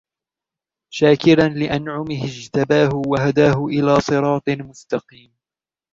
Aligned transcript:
شاكرا 0.93 1.47
لأنعمه 1.47 2.23
اجتباه 2.25 2.89
وهداه 3.07 3.65
إلى 3.65 3.99
صراط 4.01 4.49
مستقيم 4.49 5.33